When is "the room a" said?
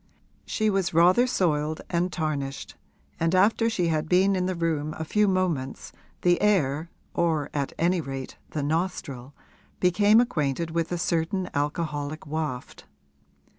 4.47-5.05